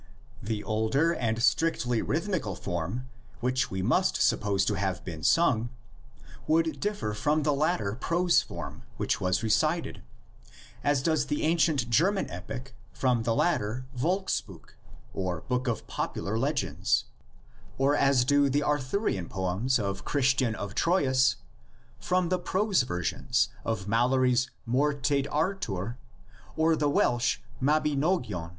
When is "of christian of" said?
19.77-20.73